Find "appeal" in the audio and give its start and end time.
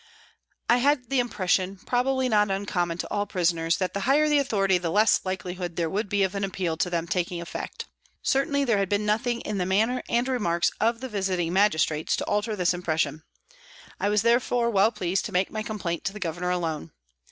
6.43-6.75